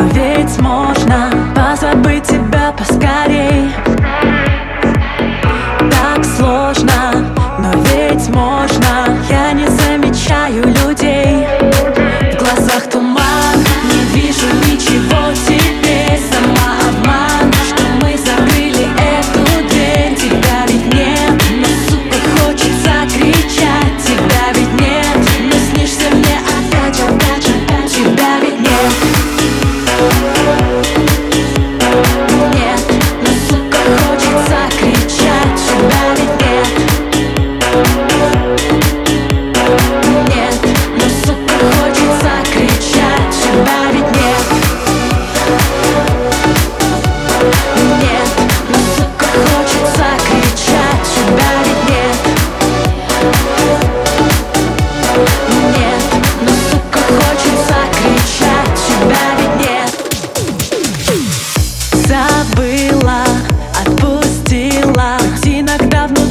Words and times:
know 0.00 0.40
it's 0.40 0.60
more 0.60 0.87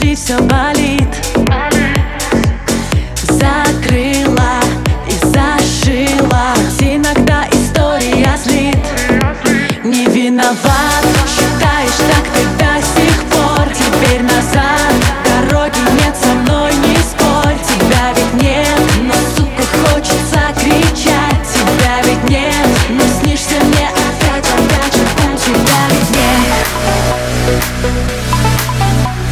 внутри 0.00 0.14
все 0.14 0.38
болит. 0.40 1.08
Закрыла 3.22 4.60
и 5.06 5.12
зашила. 5.26 6.54
Иногда 6.80 7.46
история 7.52 8.36
злит. 8.42 8.78
Не 9.84 10.06
виноват, 10.06 11.04
считаешь 11.26 11.90
так 12.08 12.24
ты 12.34 12.42
до 12.58 12.80
сих 12.82 13.24
пор. 13.24 13.68
Теперь 13.74 14.22
назад. 14.22 14.89